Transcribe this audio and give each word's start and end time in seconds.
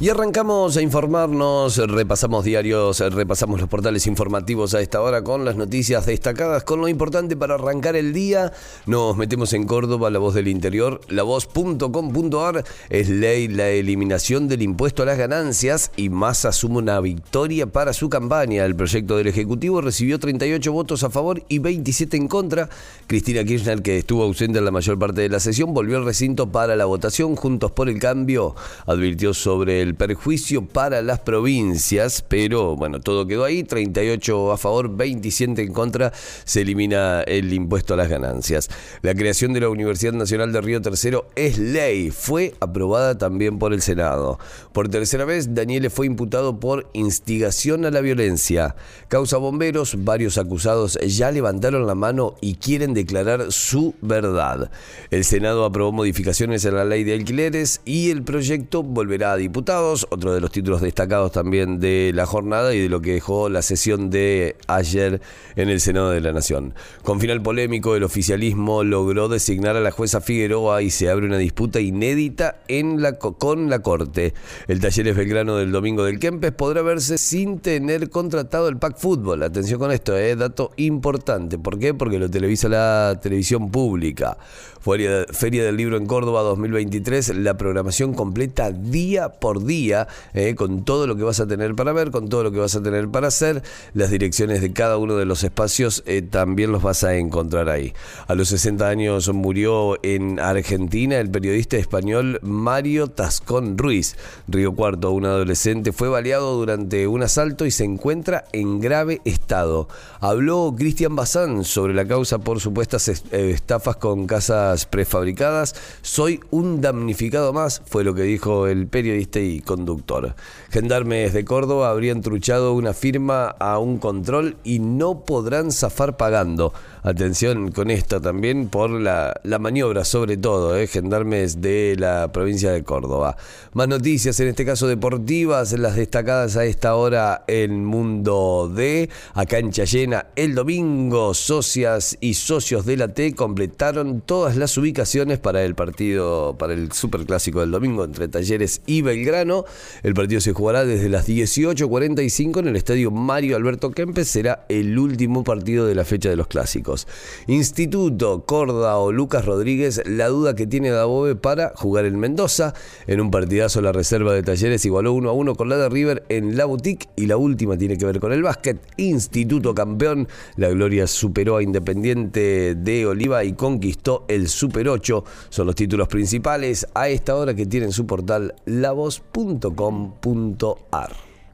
Y 0.00 0.10
arrancamos 0.10 0.76
a 0.76 0.80
informarnos, 0.80 1.76
repasamos 1.76 2.44
diarios, 2.44 3.00
repasamos 3.00 3.58
los 3.58 3.68
portales 3.68 4.06
informativos 4.06 4.72
a 4.74 4.80
esta 4.80 5.02
hora 5.02 5.24
con 5.24 5.44
las 5.44 5.56
noticias 5.56 6.06
destacadas, 6.06 6.62
con 6.62 6.80
lo 6.80 6.86
importante 6.86 7.36
para 7.36 7.54
arrancar 7.54 7.96
el 7.96 8.12
día. 8.12 8.52
Nos 8.86 9.16
metemos 9.16 9.52
en 9.54 9.66
Córdoba, 9.66 10.08
la 10.10 10.20
voz 10.20 10.34
del 10.34 10.46
interior, 10.46 11.00
lavoz.com.ar. 11.08 12.64
Es 12.90 13.08
ley 13.08 13.48
la 13.48 13.70
eliminación 13.70 14.46
del 14.46 14.62
impuesto 14.62 15.02
a 15.02 15.06
las 15.06 15.18
ganancias 15.18 15.90
y 15.96 16.10
más 16.10 16.44
asume 16.44 16.78
una 16.78 17.00
victoria 17.00 17.66
para 17.66 17.92
su 17.92 18.08
campaña. 18.08 18.64
El 18.64 18.76
proyecto 18.76 19.16
del 19.16 19.26
Ejecutivo 19.26 19.80
recibió 19.80 20.20
38 20.20 20.72
votos 20.72 21.02
a 21.02 21.10
favor 21.10 21.42
y 21.48 21.58
27 21.58 22.16
en 22.16 22.28
contra. 22.28 22.68
Cristina 23.08 23.42
Kirchner, 23.42 23.82
que 23.82 23.98
estuvo 23.98 24.22
ausente 24.22 24.60
en 24.60 24.64
la 24.64 24.70
mayor 24.70 24.96
parte 24.96 25.22
de 25.22 25.28
la 25.28 25.40
sesión, 25.40 25.74
volvió 25.74 25.96
al 25.96 26.04
recinto 26.04 26.52
para 26.52 26.76
la 26.76 26.84
votación. 26.84 27.34
Juntos 27.34 27.72
por 27.72 27.88
el 27.88 27.98
Cambio 27.98 28.54
advirtió 28.86 29.34
sobre 29.34 29.87
el 29.87 29.87
el 29.88 29.94
perjuicio 29.94 30.66
para 30.66 31.00
las 31.00 31.20
provincias, 31.20 32.22
pero 32.28 32.76
bueno, 32.76 33.00
todo 33.00 33.26
quedó 33.26 33.44
ahí, 33.44 33.64
38 33.64 34.52
a 34.52 34.58
favor, 34.58 34.94
27 34.94 35.62
en 35.62 35.72
contra, 35.72 36.12
se 36.44 36.60
elimina 36.60 37.22
el 37.22 37.52
impuesto 37.52 37.94
a 37.94 37.96
las 37.96 38.10
ganancias. 38.10 38.68
La 39.00 39.14
creación 39.14 39.54
de 39.54 39.60
la 39.60 39.70
Universidad 39.70 40.12
Nacional 40.12 40.52
de 40.52 40.60
Río 40.60 40.82
Tercero 40.82 41.28
es 41.36 41.58
ley, 41.58 42.10
fue 42.10 42.54
aprobada 42.60 43.16
también 43.16 43.58
por 43.58 43.72
el 43.72 43.80
Senado. 43.80 44.38
Por 44.72 44.90
tercera 44.90 45.24
vez, 45.24 45.54
Daniele 45.54 45.88
fue 45.88 46.04
imputado 46.06 46.60
por 46.60 46.86
instigación 46.92 47.86
a 47.86 47.90
la 47.90 48.02
violencia. 48.02 48.76
Causa 49.08 49.38
bomberos, 49.38 50.04
varios 50.04 50.36
acusados 50.36 50.98
ya 51.06 51.30
levantaron 51.30 51.86
la 51.86 51.94
mano 51.94 52.34
y 52.42 52.56
quieren 52.56 52.92
declarar 52.92 53.50
su 53.52 53.94
verdad. 54.02 54.70
El 55.10 55.24
Senado 55.24 55.64
aprobó 55.64 55.92
modificaciones 55.92 56.66
en 56.66 56.74
la 56.74 56.84
ley 56.84 57.04
de 57.04 57.14
alquileres 57.14 57.80
y 57.86 58.10
el 58.10 58.22
proyecto 58.22 58.82
volverá 58.82 59.32
a 59.32 59.36
diputados 59.36 59.77
otro 59.80 60.34
de 60.34 60.40
los 60.40 60.50
títulos 60.50 60.80
destacados 60.80 61.32
también 61.32 61.80
de 61.80 62.12
la 62.14 62.26
jornada 62.26 62.74
y 62.74 62.80
de 62.80 62.88
lo 62.88 63.00
que 63.00 63.12
dejó 63.14 63.48
la 63.48 63.62
sesión 63.62 64.10
de 64.10 64.56
ayer 64.66 65.20
en 65.56 65.68
el 65.68 65.80
Senado 65.80 66.10
de 66.10 66.20
la 66.20 66.32
Nación. 66.32 66.74
Con 67.02 67.20
final 67.20 67.42
polémico, 67.42 67.96
el 67.96 68.04
oficialismo 68.04 68.84
logró 68.84 69.28
designar 69.28 69.76
a 69.76 69.80
la 69.80 69.90
jueza 69.90 70.20
Figueroa 70.20 70.82
y 70.82 70.90
se 70.90 71.10
abre 71.10 71.26
una 71.26 71.38
disputa 71.38 71.80
inédita 71.80 72.60
en 72.68 73.02
la, 73.02 73.18
con 73.18 73.70
la 73.70 73.80
Corte. 73.80 74.34
El 74.66 74.80
Talleres 74.80 75.16
Belgrano 75.16 75.56
del 75.56 75.72
domingo 75.72 76.04
del 76.04 76.18
Kempes 76.18 76.52
podrá 76.52 76.82
verse 76.82 77.18
sin 77.18 77.60
tener 77.60 78.10
contratado 78.10 78.68
el 78.68 78.76
Pack 78.76 78.98
Fútbol. 78.98 79.42
Atención 79.42 79.78
con 79.78 79.92
esto, 79.92 80.16
eh, 80.16 80.36
dato 80.36 80.72
importante. 80.76 81.58
¿Por 81.58 81.78
qué? 81.78 81.94
Porque 81.94 82.18
lo 82.18 82.30
televisa 82.30 82.68
la 82.68 83.18
televisión 83.20 83.70
pública. 83.70 84.36
Feria, 84.80 85.26
Feria 85.30 85.64
del 85.64 85.76
Libro 85.76 85.96
en 85.96 86.06
Córdoba 86.06 86.42
2023, 86.42 87.36
la 87.36 87.56
programación 87.56 88.14
completa 88.14 88.70
día 88.70 89.28
por 89.28 89.64
día, 89.64 89.67
eh, 89.68 90.54
con 90.56 90.84
todo 90.84 91.06
lo 91.06 91.16
que 91.16 91.22
vas 91.22 91.40
a 91.40 91.46
tener 91.46 91.74
para 91.74 91.92
ver, 91.92 92.10
con 92.10 92.28
todo 92.28 92.42
lo 92.42 92.50
que 92.50 92.58
vas 92.58 92.74
a 92.74 92.82
tener 92.82 93.08
para 93.08 93.28
hacer. 93.28 93.62
Las 93.92 94.10
direcciones 94.10 94.62
de 94.62 94.72
cada 94.72 94.96
uno 94.96 95.16
de 95.16 95.26
los 95.26 95.44
espacios 95.44 96.02
eh, 96.06 96.22
también 96.22 96.72
los 96.72 96.82
vas 96.82 97.04
a 97.04 97.16
encontrar 97.16 97.68
ahí. 97.68 97.92
A 98.26 98.34
los 98.34 98.48
60 98.48 98.88
años 98.88 99.32
murió 99.32 100.02
en 100.02 100.40
Argentina 100.40 101.18
el 101.18 101.30
periodista 101.30 101.76
español 101.76 102.38
Mario 102.42 103.08
Tascón 103.08 103.76
Ruiz. 103.76 104.16
Río 104.46 104.74
Cuarto, 104.74 105.12
un 105.12 105.26
adolescente, 105.26 105.92
fue 105.92 106.08
baleado 106.08 106.56
durante 106.56 107.06
un 107.06 107.22
asalto 107.22 107.66
y 107.66 107.70
se 107.70 107.84
encuentra 107.84 108.44
en 108.52 108.80
grave 108.80 109.20
estado. 109.24 109.88
Habló 110.20 110.74
Cristian 110.76 111.14
Bazán 111.14 111.64
sobre 111.64 111.94
la 111.94 112.06
causa 112.06 112.38
por 112.38 112.60
supuestas 112.60 113.08
eh, 113.08 113.50
estafas 113.50 113.96
con 113.96 114.26
casas 114.26 114.86
prefabricadas. 114.86 115.74
Soy 116.00 116.40
un 116.50 116.80
damnificado 116.80 117.52
más, 117.52 117.82
fue 117.86 118.04
lo 118.04 118.14
que 118.14 118.22
dijo 118.22 118.66
el 118.66 118.86
periodista 118.86 119.40
y 119.40 119.57
conductor. 119.60 120.34
Gendarmes 120.70 121.32
de 121.32 121.44
Córdoba 121.44 121.90
habrían 121.90 122.20
truchado 122.20 122.74
una 122.74 122.94
firma 122.94 123.46
a 123.48 123.78
un 123.78 123.98
control 123.98 124.56
y 124.64 124.78
no 124.78 125.24
podrán 125.24 125.72
zafar 125.72 126.16
pagando. 126.16 126.72
Atención 127.08 127.72
con 127.72 127.90
esto 127.90 128.20
también 128.20 128.68
por 128.68 128.90
la, 128.90 129.40
maniobra, 129.58 130.04
sobre 130.04 130.36
todo, 130.36 130.76
eh, 130.76 130.86
gendarmes 130.86 131.62
de 131.62 131.96
la 131.98 132.30
provincia 132.32 132.70
de 132.70 132.84
Córdoba. 132.84 133.38
Más 133.72 133.88
noticias, 133.88 134.38
en 134.40 134.48
este 134.48 134.66
caso 134.66 134.86
deportivas, 134.86 135.72
las 135.72 135.96
destacadas 135.96 136.58
a 136.58 136.66
esta 136.66 136.96
hora 136.96 137.44
en 137.46 137.82
Mundo 137.82 138.70
D. 138.70 139.08
A 139.32 139.46
cancha 139.46 139.84
llena 139.84 140.26
el 140.36 140.54
domingo, 140.54 141.32
socias 141.32 142.18
y 142.20 142.34
socios 142.34 142.84
de 142.84 142.98
la 142.98 143.08
T 143.08 143.34
completaron 143.34 144.20
todas 144.20 144.58
las 144.58 144.76
ubicaciones 144.76 145.38
para 145.38 145.64
el 145.64 145.74
partido, 145.74 146.58
para 146.58 146.74
el 146.74 146.92
superclásico 146.92 147.60
del 147.60 147.70
domingo 147.70 148.04
entre 148.04 148.28
Talleres 148.28 148.82
y 148.84 149.00
Belgrano. 149.00 149.64
El 150.02 150.12
partido 150.12 150.42
se 150.42 150.52
jugará 150.52 150.84
desde 150.84 151.08
las 151.08 151.26
18.45 151.26 152.58
en 152.58 152.68
el 152.68 152.76
estadio 152.76 153.10
Mario 153.10 153.56
Alberto 153.56 153.92
Kempes. 153.92 154.28
Será 154.28 154.66
el 154.68 154.98
último 154.98 155.42
partido 155.42 155.86
de 155.86 155.94
la 155.94 156.04
fecha 156.04 156.28
de 156.28 156.36
los 156.36 156.48
clásicos. 156.48 156.97
Instituto, 157.46 158.44
Corda 158.44 158.98
o 158.98 159.12
Lucas 159.12 159.44
Rodríguez, 159.44 160.02
la 160.06 160.28
duda 160.28 160.54
que 160.54 160.66
tiene 160.66 160.90
Dabove 160.90 161.36
para 161.36 161.72
jugar 161.74 162.04
en 162.04 162.18
Mendoza. 162.18 162.74
En 163.06 163.20
un 163.20 163.30
partidazo 163.30 163.80
la 163.80 163.92
reserva 163.92 164.32
de 164.32 164.42
Talleres 164.42 164.84
igualó 164.84 165.12
1 165.12 165.28
a 165.28 165.32
1 165.32 165.54
con 165.54 165.68
la 165.68 165.76
de 165.76 165.88
River 165.88 166.24
en 166.28 166.56
la 166.56 166.64
boutique 166.64 167.08
y 167.16 167.26
la 167.26 167.36
última 167.36 167.76
tiene 167.76 167.98
que 167.98 168.06
ver 168.06 168.20
con 168.20 168.32
el 168.32 168.42
básquet. 168.42 168.80
Instituto 168.96 169.74
campeón, 169.74 170.28
la 170.56 170.68
Gloria 170.70 171.06
superó 171.06 171.56
a 171.56 171.62
Independiente 171.62 172.74
de 172.74 173.06
Oliva 173.06 173.44
y 173.44 173.52
conquistó 173.52 174.24
el 174.28 174.48
Super 174.48 174.88
8 174.88 175.24
son 175.48 175.66
los 175.66 175.74
títulos 175.74 176.08
principales 176.08 176.86
a 176.94 177.08
esta 177.08 177.34
hora 177.36 177.54
que 177.54 177.66
tienen 177.66 177.92
su 177.92 178.06
portal 178.06 178.54
lavoz.com.ar. 178.66 179.68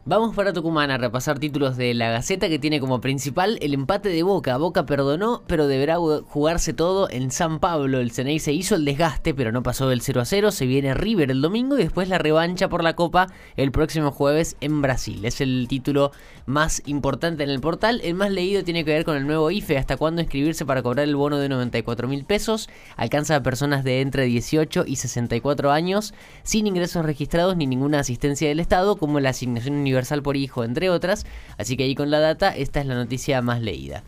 Vamos 0.07 0.37
para 0.37 0.53
Tucumán 0.53 0.91
a 0.91 0.99
repasar 0.99 1.39
títulos 1.39 1.79
de 1.79 1.95
la 1.95 2.11
Gaceta 2.11 2.51
que 2.51 2.59
tiene 2.59 2.79
como 2.79 3.01
principal 3.01 3.57
el 3.63 3.73
empate 3.73 4.11
de 4.11 4.23
Boca. 4.23 4.59
Boca 4.59 4.85
perdonó, 4.85 5.43
pero 5.47 5.67
deberá 5.67 5.97
jugarse 5.97 6.75
todo 6.75 7.09
en 7.09 7.31
San 7.31 7.59
Pablo. 7.59 8.01
El 8.01 8.11
Ceney 8.11 8.39
se 8.39 8.53
hizo 8.53 8.75
el 8.75 8.85
desgaste, 8.85 9.33
pero 9.33 9.51
no 9.51 9.63
pasó 9.63 9.89
del 9.89 10.03
0 10.03 10.21
a 10.21 10.27
0. 10.27 10.51
Se 10.51 10.67
viene 10.67 10.93
River 10.93 11.31
el 11.31 11.41
domingo 11.41 11.79
y 11.79 11.85
después 11.85 12.11
la 12.11 12.19
revancha 12.19 12.69
por 12.69 12.85
la 12.85 12.95
Copa 12.95 13.29
el 13.57 13.73
próximo 13.73 14.11
jueves 14.11 14.59
en 14.61 14.83
Brasil. 14.83 15.25
Es 15.25 15.41
el 15.41 15.65
título 15.71 16.13
más 16.45 16.83
importante 16.85 17.43
en 17.43 17.49
el 17.49 17.63
portal. 17.63 18.03
El 18.05 18.13
más 18.13 18.31
leído 18.31 18.63
tiene 18.63 18.85
que 18.85 18.93
ver 18.93 19.07
con 19.07 19.17
el 19.17 19.27
nuevo 19.27 19.51
IFE. 19.51 19.79
Hasta 19.79 19.97
cuándo 19.97 20.21
inscribirse 20.21 20.67
para 20.67 20.83
cobrar 20.83 21.09
el 21.09 21.17
bono 21.17 21.39
de 21.39 21.49
94 21.49 22.09
mil 22.09 22.27
pesos. 22.27 22.69
Alcanza 22.99 23.37
a 23.37 23.43
personas 23.43 23.85
de 23.85 24.03
entre 24.03 24.25
18 24.25 24.85
y 24.87 24.97
64 24.97 25.73
años 25.73 26.13
sin 26.43 26.67
ingresos 26.67 27.07
registrados 27.07 27.57
ni 27.57 27.67
ninguna 27.67 28.01
asistencia 28.01 28.49
del 28.49 28.61
Estado, 28.61 28.97
como 28.97 29.19
la 29.19 29.31
asignación 29.31 29.77
universal 29.77 29.94
universal 29.95 30.23
por 30.23 30.37
hijo, 30.37 30.65
entre 30.65 30.91
otras. 30.91 31.25
Así 31.57 31.77
que 31.77 31.85
ahí 31.85 31.95
con 31.95 32.11
la 32.11 32.19
data, 32.19 32.55
esta 32.55 32.81
es 32.81 32.87
la 32.87 32.95
noticia 32.95 33.41
más 33.43 33.63
leída. 33.63 34.03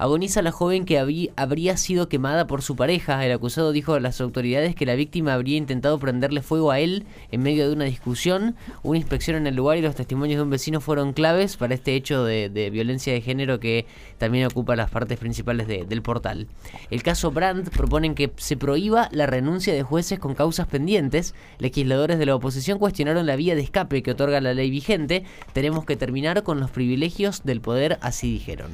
Agoniza 0.00 0.40
la 0.40 0.50
joven 0.50 0.86
que 0.86 0.98
habría 0.98 1.76
sido 1.76 2.08
quemada 2.08 2.46
por 2.46 2.62
su 2.62 2.74
pareja. 2.74 3.22
El 3.26 3.32
acusado 3.32 3.70
dijo 3.70 3.92
a 3.92 4.00
las 4.00 4.22
autoridades 4.22 4.74
que 4.74 4.86
la 4.86 4.94
víctima 4.94 5.34
habría 5.34 5.58
intentado 5.58 5.98
prenderle 5.98 6.40
fuego 6.40 6.70
a 6.70 6.80
él 6.80 7.04
en 7.30 7.42
medio 7.42 7.68
de 7.68 7.74
una 7.74 7.84
discusión. 7.84 8.56
Una 8.82 8.96
inspección 8.96 9.36
en 9.36 9.46
el 9.46 9.56
lugar 9.56 9.76
y 9.76 9.82
los 9.82 9.94
testimonios 9.94 10.38
de 10.38 10.44
un 10.44 10.48
vecino 10.48 10.80
fueron 10.80 11.12
claves 11.12 11.58
para 11.58 11.74
este 11.74 11.96
hecho 11.96 12.24
de, 12.24 12.70
violencia 12.72 13.12
de 13.12 13.20
género 13.20 13.60
que 13.60 13.84
también 14.16 14.46
ocupa 14.46 14.74
las 14.74 14.88
partes 14.90 15.18
principales 15.18 15.68
del 15.68 16.00
portal. 16.00 16.46
El 16.90 17.02
caso 17.02 17.30
Brandt 17.30 17.68
proponen 17.68 18.14
que 18.14 18.32
se 18.38 18.56
prohíba 18.56 19.10
la 19.12 19.26
renuncia 19.26 19.74
de 19.74 19.82
jueces 19.82 20.18
con 20.18 20.34
causas 20.34 20.66
pendientes. 20.66 21.34
Legisladores 21.58 22.18
de 22.18 22.24
la 22.24 22.36
oposición 22.36 22.78
cuestionaron 22.78 23.26
la 23.26 23.36
vía 23.36 23.54
de 23.54 23.60
escape 23.60 24.02
que 24.02 24.12
otorga 24.12 24.40
la 24.40 24.54
ley 24.54 24.70
vigente. 24.70 25.24
Tenemos 25.52 25.84
que 25.84 25.96
terminar 25.96 26.42
con 26.42 26.58
los 26.58 26.70
privilegios 26.70 27.42
del 27.44 27.60
poder, 27.60 27.98
así 28.00 28.32
dijeron. 28.32 28.70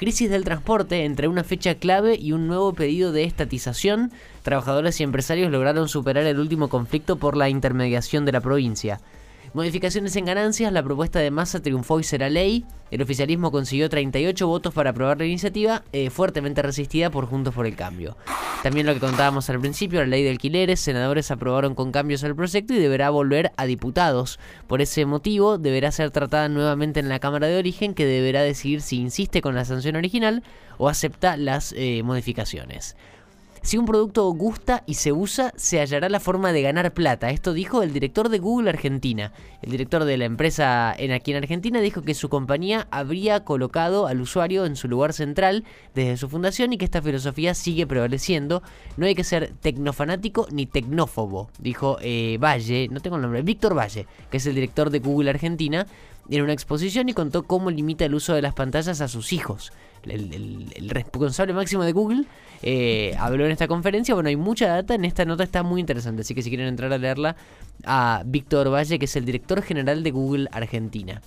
Crisis 0.00 0.30
del 0.30 0.44
transporte 0.44 1.04
entre 1.04 1.28
una 1.28 1.44
fecha 1.44 1.74
clave 1.74 2.16
y 2.18 2.32
un 2.32 2.46
nuevo 2.46 2.72
pedido 2.72 3.12
de 3.12 3.24
estatización. 3.24 4.10
Trabajadores 4.42 4.98
y 4.98 5.02
empresarios 5.02 5.52
lograron 5.52 5.90
superar 5.90 6.24
el 6.24 6.38
último 6.38 6.70
conflicto 6.70 7.16
por 7.16 7.36
la 7.36 7.50
intermediación 7.50 8.24
de 8.24 8.32
la 8.32 8.40
provincia. 8.40 8.98
Modificaciones 9.52 10.14
en 10.14 10.26
ganancias, 10.26 10.72
la 10.72 10.82
propuesta 10.82 11.18
de 11.18 11.32
masa 11.32 11.60
triunfó 11.60 11.98
y 11.98 12.04
será 12.04 12.30
ley. 12.30 12.64
El 12.92 13.02
oficialismo 13.02 13.50
consiguió 13.50 13.88
38 13.88 14.46
votos 14.46 14.72
para 14.72 14.90
aprobar 14.90 15.18
la 15.18 15.24
iniciativa, 15.24 15.82
eh, 15.92 16.08
fuertemente 16.08 16.62
resistida 16.62 17.10
por 17.10 17.26
Juntos 17.26 17.52
por 17.52 17.66
el 17.66 17.74
Cambio. 17.74 18.16
También 18.62 18.86
lo 18.86 18.94
que 18.94 19.00
contábamos 19.00 19.50
al 19.50 19.58
principio, 19.58 19.98
la 20.00 20.06
ley 20.06 20.22
de 20.22 20.30
alquileres, 20.30 20.78
senadores 20.78 21.32
aprobaron 21.32 21.74
con 21.74 21.90
cambios 21.90 22.22
el 22.22 22.36
proyecto 22.36 22.74
y 22.74 22.78
deberá 22.78 23.10
volver 23.10 23.50
a 23.56 23.66
diputados. 23.66 24.38
Por 24.68 24.82
ese 24.82 25.04
motivo, 25.04 25.58
deberá 25.58 25.90
ser 25.90 26.12
tratada 26.12 26.48
nuevamente 26.48 27.00
en 27.00 27.08
la 27.08 27.18
Cámara 27.18 27.48
de 27.48 27.58
Origen, 27.58 27.94
que 27.94 28.06
deberá 28.06 28.42
decidir 28.42 28.82
si 28.82 28.98
insiste 28.98 29.40
con 29.40 29.56
la 29.56 29.64
sanción 29.64 29.96
original 29.96 30.44
o 30.78 30.88
acepta 30.88 31.36
las 31.36 31.74
eh, 31.76 32.02
modificaciones. 32.04 32.96
Si 33.62 33.76
un 33.76 33.84
producto 33.84 34.26
gusta 34.30 34.82
y 34.86 34.94
se 34.94 35.12
usa, 35.12 35.52
se 35.54 35.80
hallará 35.80 36.08
la 36.08 36.18
forma 36.18 36.50
de 36.50 36.62
ganar 36.62 36.94
plata. 36.94 37.28
Esto 37.28 37.52
dijo 37.52 37.82
el 37.82 37.92
director 37.92 38.30
de 38.30 38.38
Google 38.38 38.70
Argentina. 38.70 39.34
El 39.60 39.70
director 39.70 40.04
de 40.04 40.16
la 40.16 40.24
empresa 40.24 40.94
en 40.96 41.12
aquí 41.12 41.32
en 41.32 41.36
Argentina 41.36 41.82
dijo 41.82 42.00
que 42.00 42.14
su 42.14 42.30
compañía 42.30 42.88
habría 42.90 43.44
colocado 43.44 44.06
al 44.06 44.22
usuario 44.22 44.64
en 44.64 44.76
su 44.76 44.88
lugar 44.88 45.12
central 45.12 45.64
desde 45.94 46.16
su 46.16 46.30
fundación 46.30 46.72
y 46.72 46.78
que 46.78 46.86
esta 46.86 47.02
filosofía 47.02 47.52
sigue 47.52 47.86
prevaleciendo. 47.86 48.62
No 48.96 49.04
hay 49.04 49.14
que 49.14 49.24
ser 49.24 49.52
tecnofanático 49.60 50.48
ni 50.50 50.64
tecnófobo, 50.64 51.50
dijo 51.58 51.98
eh, 52.00 52.38
Valle, 52.40 52.88
no 52.90 53.00
tengo 53.00 53.16
el 53.16 53.22
nombre, 53.22 53.42
Víctor 53.42 53.76
Valle, 53.76 54.06
que 54.30 54.38
es 54.38 54.46
el 54.46 54.54
director 54.54 54.88
de 54.88 55.00
Google 55.00 55.28
Argentina, 55.28 55.86
en 56.30 56.42
una 56.42 56.54
exposición 56.54 57.10
y 57.10 57.12
contó 57.12 57.42
cómo 57.42 57.70
limita 57.70 58.06
el 58.06 58.14
uso 58.14 58.32
de 58.32 58.40
las 58.40 58.54
pantallas 58.54 59.02
a 59.02 59.08
sus 59.08 59.34
hijos. 59.34 59.70
El, 60.04 60.88
responsable 60.88 61.52
máximo 61.52 61.84
de 61.84 61.92
Google 61.92 62.24
eh, 62.62 63.14
habló 63.18 63.44
en 63.44 63.52
esta 63.52 63.68
conferencia. 63.68 64.14
Bueno, 64.14 64.28
hay 64.28 64.36
mucha 64.36 64.68
data 64.68 64.94
en 64.94 65.04
esta 65.04 65.24
nota, 65.24 65.44
está 65.44 65.62
muy 65.62 65.80
interesante. 65.80 66.22
Así 66.22 66.34
que 66.34 66.42
si 66.42 66.50
quieren 66.50 66.66
entrar 66.66 66.92
a 66.92 66.98
leerla, 66.98 67.36
a 67.84 68.22
Víctor 68.26 68.72
Valle, 68.72 68.98
que 68.98 69.04
es 69.04 69.16
el 69.16 69.24
director 69.24 69.62
general 69.62 70.02
de 70.02 70.10
Google 70.10 70.48
Argentina. 70.52 71.20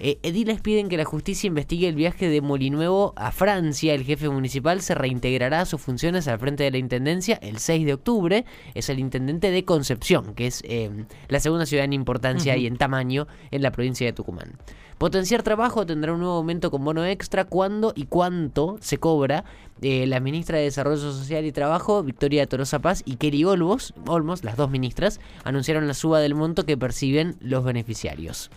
Eh, 0.00 0.20
ediles 0.22 0.60
piden 0.60 0.88
que 0.88 0.96
la 0.96 1.04
justicia 1.04 1.48
investigue 1.48 1.88
el 1.88 1.96
viaje 1.96 2.28
de 2.28 2.40
Molinuevo 2.40 3.14
a 3.16 3.32
Francia. 3.32 3.94
El 3.94 4.04
jefe 4.04 4.28
municipal 4.28 4.80
se 4.80 4.94
reintegrará 4.94 5.62
a 5.62 5.66
sus 5.66 5.80
funciones 5.80 6.28
al 6.28 6.38
frente 6.38 6.62
de 6.62 6.70
la 6.70 6.78
intendencia 6.78 7.38
el 7.42 7.58
6 7.58 7.84
de 7.84 7.94
octubre. 7.94 8.44
Es 8.74 8.88
el 8.88 9.00
intendente 9.00 9.50
de 9.50 9.64
Concepción, 9.64 10.34
que 10.34 10.46
es 10.46 10.62
eh, 10.64 11.06
la 11.28 11.40
segunda 11.40 11.66
ciudad 11.66 11.84
en 11.84 11.92
importancia 11.94 12.56
y 12.56 12.66
en 12.66 12.76
tamaño 12.76 13.26
en 13.50 13.62
la 13.62 13.72
provincia 13.72 14.06
de 14.06 14.12
Tucumán. 14.12 14.56
Potenciar 14.98 15.44
trabajo 15.44 15.86
tendrá 15.86 16.12
un 16.12 16.20
nuevo 16.20 16.34
aumento 16.34 16.70
con 16.70 16.84
bono 16.84 17.04
extra. 17.04 17.44
¿Cuándo 17.44 17.92
y 17.94 18.06
cuánto 18.06 18.78
se 18.80 18.98
cobra? 18.98 19.44
Eh, 19.80 20.06
la 20.06 20.18
ministra 20.20 20.58
de 20.58 20.64
Desarrollo 20.64 21.12
Social 21.12 21.44
y 21.44 21.52
Trabajo, 21.52 22.02
Victoria 22.02 22.46
Torosa 22.46 22.80
Paz, 22.80 23.04
y 23.04 23.44
Olmos, 23.44 23.94
Olmos, 24.06 24.42
las 24.42 24.56
dos 24.56 24.70
ministras, 24.70 25.20
anunciaron 25.44 25.86
la 25.86 25.94
suba 25.94 26.18
del 26.18 26.34
monto 26.34 26.66
que 26.66 26.76
perciben 26.76 27.36
los 27.40 27.64
beneficiarios. 27.64 28.50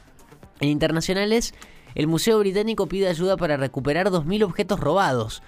En 0.61 0.69
internacionales, 0.69 1.53
el 1.95 2.07
Museo 2.07 2.39
Británico 2.39 2.87
pide 2.87 3.09
ayuda 3.09 3.35
para 3.35 3.57
recuperar 3.57 4.09
2.000 4.09 4.43
objetos 4.43 4.79
robados. 4.79 5.43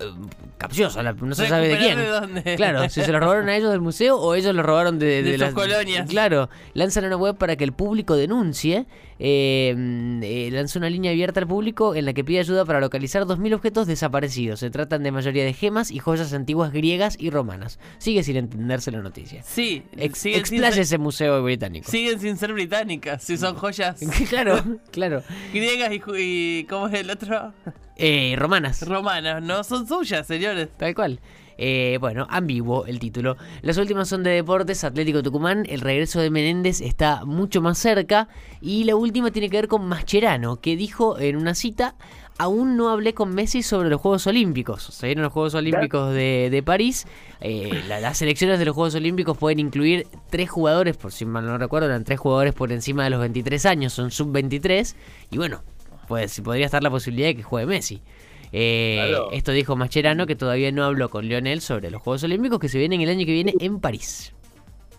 Eh, 0.00 0.12
Capciosa, 0.58 1.02
no 1.02 1.34
se 1.34 1.48
sabe 1.48 1.68
de 1.68 1.78
quién. 1.78 1.98
¿Recuperar 1.98 2.28
de 2.28 2.34
dónde? 2.34 2.56
Claro, 2.56 2.88
si 2.88 3.02
se 3.02 3.12
los 3.12 3.20
robaron 3.20 3.48
a 3.48 3.56
ellos 3.56 3.70
del 3.70 3.80
museo 3.80 4.16
o 4.16 4.34
ellos 4.34 4.54
los 4.54 4.64
robaron 4.64 4.98
de, 4.98 5.22
De 5.22 5.32
sus 5.32 5.40
las 5.40 5.54
colonias. 5.54 6.08
Claro, 6.08 6.48
lanzan 6.72 7.04
una 7.04 7.16
web 7.16 7.36
para 7.36 7.56
que 7.56 7.64
el 7.64 7.72
público 7.72 8.16
denuncie. 8.16 8.86
Eh, 9.20 9.74
eh, 10.22 10.48
lanza 10.52 10.78
una 10.78 10.90
línea 10.90 11.12
abierta 11.12 11.38
al 11.38 11.46
público 11.46 11.94
en 11.94 12.04
la 12.04 12.12
que 12.14 12.24
pide 12.24 12.40
ayuda 12.40 12.64
para 12.64 12.80
localizar 12.80 13.24
2.000 13.24 13.54
objetos 13.54 13.86
desaparecidos. 13.86 14.60
Se 14.60 14.70
tratan 14.70 15.02
de 15.02 15.12
mayoría 15.12 15.44
de 15.44 15.52
gemas 15.52 15.90
y 15.90 15.98
joyas 15.98 16.32
antiguas 16.32 16.72
griegas 16.72 17.16
y 17.18 17.30
romanas. 17.30 17.78
Sigue 17.98 18.22
sin 18.24 18.36
entenderse 18.36 18.90
la 18.90 19.02
noticia. 19.02 19.42
Sí, 19.44 19.84
Ex, 19.96 20.18
ser, 20.18 20.78
ese 20.78 20.98
museo 20.98 21.42
británico. 21.42 21.90
siguen 21.90 22.18
sin 22.18 22.36
ser 22.36 22.52
británicas, 22.52 23.22
si 23.22 23.36
son 23.36 23.54
joyas 23.54 24.00
claro, 24.28 24.62
claro. 24.90 25.22
griegas 25.52 25.92
y, 25.92 26.02
y 26.18 26.64
¿cómo 26.64 26.88
es 26.88 26.94
el 26.94 27.10
otro? 27.10 27.52
Eh, 27.96 28.34
romanas. 28.38 28.86
Romanas, 28.86 29.42
no 29.42 29.62
son 29.64 29.86
suyas, 29.86 30.26
señores. 30.26 30.68
Tal 30.76 30.94
cual. 30.94 31.20
Eh, 31.56 31.98
bueno, 32.00 32.26
ambiguo 32.30 32.84
el 32.86 32.98
título. 32.98 33.36
Las 33.62 33.76
últimas 33.78 34.08
son 34.08 34.24
de 34.24 34.30
deportes, 34.30 34.82
Atlético 34.82 35.22
Tucumán. 35.22 35.64
El 35.68 35.80
regreso 35.80 36.20
de 36.20 36.30
Menéndez 36.30 36.80
está 36.80 37.24
mucho 37.24 37.62
más 37.62 37.78
cerca. 37.78 38.28
Y 38.60 38.82
la 38.84 38.96
última 38.96 39.30
tiene 39.30 39.48
que 39.48 39.58
ver 39.58 39.68
con 39.68 39.86
Mascherano, 39.86 40.56
que 40.60 40.74
dijo 40.76 41.18
en 41.20 41.36
una 41.36 41.54
cita. 41.54 41.94
Aún 42.36 42.76
no 42.76 42.88
hablé 42.88 43.14
con 43.14 43.32
Messi 43.32 43.62
sobre 43.62 43.88
los 43.88 44.00
Juegos 44.00 44.26
Olímpicos. 44.26 44.82
Se 44.82 45.06
vienen 45.06 45.22
los 45.22 45.32
Juegos 45.32 45.54
Olímpicos 45.54 46.12
de, 46.12 46.48
de 46.50 46.62
París. 46.64 47.06
Eh, 47.40 47.84
la- 47.86 48.00
las 48.00 48.18
selecciones 48.18 48.58
de 48.58 48.64
los 48.64 48.74
Juegos 48.74 48.96
Olímpicos 48.96 49.38
pueden 49.38 49.60
incluir 49.60 50.08
tres 50.30 50.50
jugadores, 50.50 50.96
por 50.96 51.12
si 51.12 51.24
mal 51.26 51.46
no 51.46 51.56
recuerdo, 51.58 51.86
eran 51.86 52.02
tres 52.02 52.18
jugadores 52.18 52.52
por 52.52 52.72
encima 52.72 53.04
de 53.04 53.10
los 53.10 53.20
23 53.20 53.64
años, 53.66 53.92
son 53.92 54.10
sub-23. 54.10 54.96
Y 55.30 55.36
bueno, 55.38 55.62
pues 56.06 56.40
podría 56.40 56.66
estar 56.66 56.82
la 56.82 56.90
posibilidad 56.90 57.28
de 57.28 57.36
que 57.36 57.42
juegue 57.42 57.66
Messi. 57.66 58.00
Eh, 58.52 58.96
Claro. 59.08 59.30
Esto 59.32 59.52
dijo 59.52 59.74
Mascherano, 59.76 60.26
que 60.26 60.36
todavía 60.36 60.70
no 60.70 60.84
habló 60.84 61.08
con 61.10 61.26
Lionel 61.26 61.60
sobre 61.60 61.90
los 61.90 62.00
Juegos 62.02 62.22
Olímpicos 62.24 62.58
que 62.60 62.68
se 62.68 62.78
vienen 62.78 63.00
el 63.00 63.08
año 63.08 63.26
que 63.26 63.32
viene 63.32 63.54
en 63.58 63.80
París. 63.80 64.32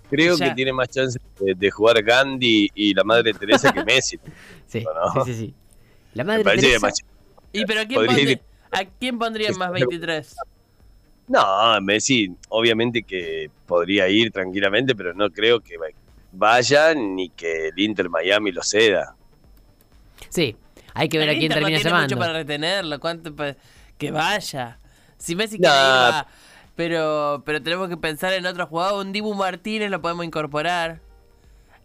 Creo 0.10 0.38
que 0.38 0.52
tiene 0.52 0.72
más 0.74 0.90
chance 0.90 1.18
de, 1.40 1.56
de 1.56 1.72
jugar 1.72 2.04
Gandhi 2.04 2.70
y 2.76 2.94
la 2.94 3.04
madre 3.04 3.34
Teresa 3.34 3.72
que 3.72 3.84
Messi. 3.84 4.20
Sí, 4.68 4.84
¿No? 4.84 5.24
sí, 5.26 5.34
sí, 5.34 5.40
sí. 5.40 5.54
La 6.14 6.24
madre 6.24 6.44
Teresa- 6.44 6.90
¿Y 7.54 7.66
pero 7.66 7.82
a 7.82 7.86
quién, 7.86 8.06
pondría- 8.06 8.32
ir- 8.32 8.42
¿a 8.72 8.86
quién 8.86 9.18
pondrían 9.18 9.58
más 9.58 9.72
23? 9.72 10.36
No, 11.28 11.82
Messi 11.82 12.30
obviamente 12.50 13.02
que 13.04 13.50
podría 13.66 14.08
ir 14.10 14.32
tranquilamente, 14.32 14.94
pero 14.96 15.14
no 15.14 15.30
creo 15.32 15.60
que 15.62 15.78
va- 15.78 15.88
vaya 16.34 16.94
ni 16.94 17.30
que 17.30 17.70
el 17.70 17.80
Inter 17.80 18.10
Miami 18.10 18.52
lo 18.52 18.62
ceda. 18.62 19.16
Sí, 20.30 20.56
hay 20.96 21.08
que 21.10 21.18
ver 21.20 21.30
a 21.30 21.34
quién 21.34 21.52
termina 21.52 21.78
tiene 21.78 21.84
mucho 21.84 21.90
llamando. 21.90 22.18
para 22.18 22.34
retenerlo, 22.34 23.00
cuánto 23.00 23.36
pa- 23.36 23.56
que 23.98 24.10
vaya. 24.12 24.80
Si 25.18 25.36
Messi 25.36 25.60
Nah. 25.60 25.70
quiere 25.70 25.78
ir, 25.86 26.14
va. 26.14 26.28
Pero, 26.76 27.44
pero 27.46 27.62
tenemos 27.62 27.88
que 27.88 27.96
pensar 27.98 28.34
en 28.34 28.46
otro 28.46 28.66
jugador. 28.68 29.06
Un 29.06 29.14
Dibu 29.14 29.34
Martínez 29.34 29.90
lo 29.90 30.02
podemos 30.02 30.26
incorporar. 30.26 31.00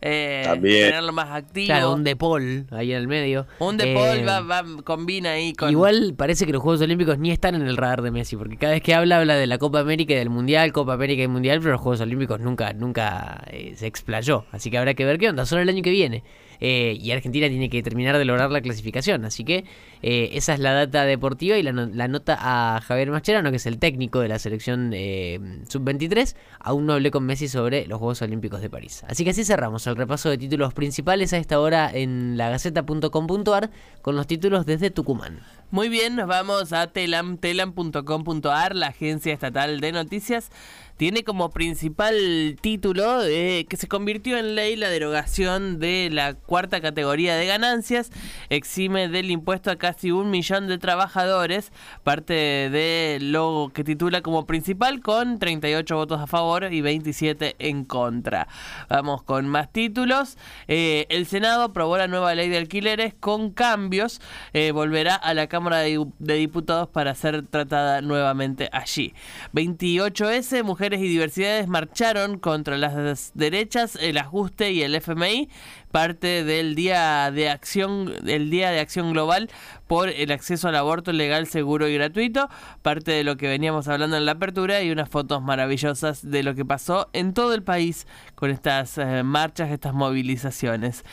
Eh, 0.02 0.42
También. 0.46 0.88
Tenerlo 0.88 1.12
más 1.12 1.28
activo. 1.30 1.66
Claro, 1.66 1.92
un 1.92 2.04
De 2.04 2.16
Paul 2.16 2.66
ahí 2.70 2.90
en 2.92 2.98
el 2.98 3.06
medio. 3.06 3.46
Un 3.58 3.76
De 3.76 3.92
Eh, 3.92 3.94
Paul 3.94 4.26
va, 4.26 4.40
va- 4.40 4.82
combina 4.82 5.32
ahí 5.32 5.52
con. 5.52 5.70
Igual 5.70 6.14
parece 6.16 6.46
que 6.46 6.52
los 6.52 6.62
Juegos 6.62 6.80
Olímpicos 6.80 7.18
ni 7.18 7.30
están 7.30 7.54
en 7.54 7.62
el 7.62 7.76
radar 7.76 8.00
de 8.00 8.10
Messi, 8.10 8.34
porque 8.34 8.56
cada 8.56 8.72
vez 8.72 8.82
que 8.82 8.94
habla, 8.94 9.18
habla 9.18 9.34
de 9.36 9.46
la 9.46 9.58
Copa 9.58 9.78
América 9.80 10.14
y 10.14 10.16
del 10.16 10.30
Mundial, 10.30 10.72
Copa 10.72 10.94
América 10.94 11.22
y 11.22 11.28
Mundial, 11.28 11.58
pero 11.60 11.72
los 11.72 11.82
Juegos 11.82 12.00
Olímpicos 12.00 12.40
nunca, 12.40 12.72
nunca 12.72 13.44
eh, 13.48 13.74
se 13.76 13.86
explayó. 13.86 14.46
Así 14.52 14.70
que 14.70 14.78
habrá 14.78 14.94
que 14.94 15.04
ver 15.04 15.18
qué 15.18 15.28
onda, 15.28 15.44
solo 15.44 15.60
el 15.60 15.68
año 15.68 15.82
que 15.82 15.90
viene. 15.90 16.24
Eh, 16.60 16.96
y 17.00 17.10
Argentina 17.10 17.48
tiene 17.48 17.70
que 17.70 17.82
terminar 17.82 18.18
de 18.18 18.24
lograr 18.24 18.50
la 18.50 18.60
clasificación. 18.60 19.24
Así 19.24 19.44
que 19.44 19.64
eh, 20.02 20.30
esa 20.34 20.54
es 20.54 20.60
la 20.60 20.72
data 20.72 21.04
deportiva 21.04 21.56
y 21.56 21.62
la, 21.62 21.72
la 21.72 22.08
nota 22.08 22.38
a 22.40 22.80
Javier 22.80 23.10
Mascherano, 23.10 23.50
que 23.50 23.56
es 23.56 23.66
el 23.66 23.78
técnico 23.78 24.20
de 24.20 24.28
la 24.28 24.38
selección 24.38 24.92
eh, 24.94 25.40
sub-23. 25.68 26.36
Aún 26.60 26.86
no 26.86 26.94
hablé 26.94 27.10
con 27.10 27.24
Messi 27.24 27.48
sobre 27.48 27.86
los 27.86 27.98
Juegos 27.98 28.22
Olímpicos 28.22 28.60
de 28.60 28.70
París. 28.70 29.04
Así 29.08 29.24
que 29.24 29.30
así 29.30 29.44
cerramos 29.44 29.86
el 29.86 29.96
repaso 29.96 30.30
de 30.30 30.38
títulos 30.38 30.74
principales 30.74 31.32
a 31.32 31.38
esta 31.38 31.60
hora 31.60 31.90
en 31.92 32.36
lagaceta.com.ar 32.36 33.70
con 34.02 34.16
los 34.16 34.26
títulos 34.26 34.66
desde 34.66 34.90
Tucumán. 34.90 35.40
Muy 35.72 35.88
bien, 35.88 36.16
nos 36.16 36.26
vamos 36.26 36.72
a 36.72 36.88
telam, 36.88 37.38
telam.com.ar, 37.38 38.74
la 38.74 38.88
agencia 38.88 39.32
estatal 39.32 39.78
de 39.78 39.92
noticias. 39.92 40.50
Tiene 40.96 41.24
como 41.24 41.48
principal 41.48 42.58
título 42.60 43.24
eh, 43.24 43.64
que 43.70 43.78
se 43.78 43.88
convirtió 43.88 44.36
en 44.36 44.54
ley 44.54 44.76
la 44.76 44.90
derogación 44.90 45.78
de 45.78 46.10
la 46.12 46.34
cuarta 46.34 46.82
categoría 46.82 47.36
de 47.36 47.46
ganancias, 47.46 48.10
exime 48.50 49.08
del 49.08 49.30
impuesto 49.30 49.70
a 49.70 49.76
casi 49.76 50.10
un 50.10 50.28
millón 50.28 50.66
de 50.66 50.76
trabajadores, 50.76 51.72
parte 52.04 52.34
de 52.34 53.16
lo 53.22 53.70
que 53.72 53.82
titula 53.82 54.20
como 54.20 54.44
principal 54.44 55.00
con 55.00 55.38
38 55.38 55.96
votos 55.96 56.20
a 56.20 56.26
favor 56.26 56.70
y 56.70 56.82
27 56.82 57.56
en 57.60 57.84
contra. 57.84 58.46
Vamos 58.90 59.22
con 59.22 59.48
más 59.48 59.72
títulos. 59.72 60.36
Eh, 60.68 61.06
el 61.08 61.24
Senado 61.24 61.62
aprobó 61.62 61.96
la 61.96 62.08
nueva 62.08 62.34
ley 62.34 62.50
de 62.50 62.58
alquileres 62.58 63.14
con 63.14 63.52
cambios. 63.52 64.20
Eh, 64.52 64.72
volverá 64.72 65.14
a 65.14 65.32
la 65.32 65.46
Cámara 65.46 65.59
Dipu- 65.60 66.12
de 66.18 66.34
Diputados 66.34 66.88
para 66.88 67.14
ser 67.14 67.46
tratada 67.46 68.00
nuevamente 68.00 68.68
allí. 68.72 69.12
28S, 69.52 70.62
mujeres 70.64 71.00
y 71.00 71.08
diversidades 71.08 71.68
marcharon 71.68 72.38
contra 72.38 72.78
las 72.78 73.32
derechas, 73.34 73.96
el 74.00 74.18
ajuste 74.18 74.72
y 74.72 74.82
el 74.82 74.94
FMI, 74.94 75.48
parte 75.90 76.44
del 76.44 76.74
día 76.74 77.30
de 77.32 77.50
acción, 77.50 78.14
el 78.26 78.50
día 78.50 78.70
de 78.70 78.80
acción 78.80 79.12
global 79.12 79.50
por 79.88 80.08
el 80.08 80.30
acceso 80.30 80.68
al 80.68 80.76
aborto 80.76 81.12
legal, 81.12 81.46
seguro 81.48 81.88
y 81.88 81.94
gratuito, 81.94 82.48
parte 82.82 83.10
de 83.10 83.24
lo 83.24 83.36
que 83.36 83.48
veníamos 83.48 83.88
hablando 83.88 84.16
en 84.16 84.24
la 84.24 84.32
apertura 84.32 84.82
y 84.82 84.90
unas 84.92 85.08
fotos 85.08 85.42
maravillosas 85.42 86.28
de 86.30 86.44
lo 86.44 86.54
que 86.54 86.64
pasó 86.64 87.08
en 87.12 87.34
todo 87.34 87.54
el 87.54 87.62
país 87.64 88.06
con 88.36 88.50
estas 88.50 88.98
eh, 88.98 89.22
marchas, 89.24 89.70
estas 89.70 89.92
movilizaciones. 89.92 91.04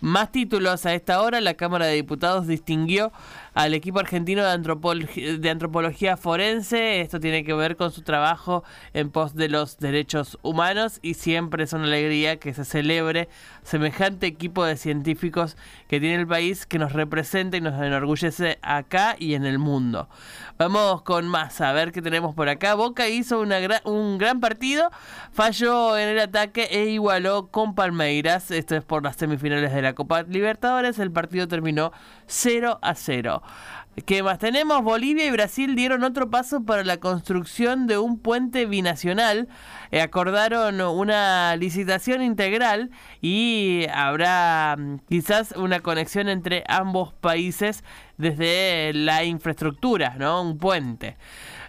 Más 0.00 0.32
títulos 0.32 0.84
a 0.84 0.94
esta 0.94 1.22
hora, 1.22 1.40
la 1.40 1.54
Cámara 1.54 1.86
de 1.86 1.94
Diputados 1.94 2.46
distinguió 2.48 3.12
al 3.54 3.72
equipo 3.74 4.00
argentino 4.00 4.42
de, 4.44 4.50
antropol- 4.50 5.38
de 5.38 5.50
antropología 5.50 6.16
forense. 6.16 7.00
Esto 7.00 7.20
tiene 7.20 7.44
que 7.44 7.54
ver 7.54 7.76
con 7.76 7.90
su 7.92 8.02
trabajo 8.02 8.64
en 8.92 9.10
pos 9.10 9.34
de 9.34 9.48
los 9.48 9.78
derechos 9.78 10.38
humanos 10.42 10.98
y 11.02 11.14
siempre 11.14 11.64
es 11.64 11.72
una 11.72 11.84
alegría 11.84 12.38
que 12.38 12.52
se 12.52 12.64
celebre 12.64 13.28
semejante 13.62 14.26
equipo 14.26 14.64
de 14.64 14.76
científicos 14.76 15.56
que 15.88 16.00
tiene 16.00 16.16
el 16.16 16.26
país 16.26 16.66
que 16.66 16.78
nos 16.78 16.92
representa 16.92 17.56
y 17.56 17.60
nos 17.60 17.80
enorgullece 17.80 18.58
acá 18.62 19.16
y 19.18 19.34
en 19.34 19.44
el 19.46 19.58
mundo. 19.58 20.08
Vamos 20.58 21.02
con 21.02 21.28
más, 21.28 21.60
a 21.60 21.72
ver 21.72 21.92
qué 21.92 22.02
tenemos 22.02 22.34
por 22.34 22.48
acá. 22.48 22.74
Boca 22.74 23.08
hizo 23.08 23.40
un 23.40 24.18
gran 24.18 24.40
partido, 24.40 24.90
falló 25.32 25.96
en 25.96 26.08
el 26.08 26.18
ataque 26.18 26.68
e 26.70 26.86
igualó 26.86 27.48
con 27.48 27.74
Palmeiras. 27.74 28.50
Esto 28.50 28.76
es 28.76 28.84
por 28.84 29.02
las 29.04 29.16
semifinales 29.16 29.72
de 29.72 29.82
la 29.82 29.94
Copa 29.94 30.22
Libertadores. 30.22 30.98
El 30.98 31.10
partido 31.12 31.48
terminó 31.48 31.92
0 32.26 32.78
a 32.82 32.94
0. 32.94 33.42
¿Qué 34.06 34.24
más 34.24 34.40
tenemos? 34.40 34.82
Bolivia 34.82 35.24
y 35.24 35.30
Brasil 35.30 35.76
dieron 35.76 36.02
otro 36.02 36.28
paso 36.28 36.64
para 36.64 36.82
la 36.82 36.96
construcción 36.96 37.86
de 37.86 37.96
un 37.96 38.18
puente 38.18 38.66
binacional. 38.66 39.46
Eh, 39.92 40.00
acordaron 40.00 40.80
una 40.80 41.54
licitación 41.54 42.20
integral 42.20 42.90
y 43.22 43.86
habrá 43.94 44.74
mm, 44.76 44.98
quizás 45.08 45.52
una 45.52 45.78
conexión 45.78 46.28
entre 46.28 46.64
ambos 46.66 47.12
países 47.12 47.84
desde 48.18 48.92
la 48.94 49.22
infraestructura, 49.22 50.16
¿no? 50.18 50.42
Un 50.42 50.58
puente. 50.58 51.16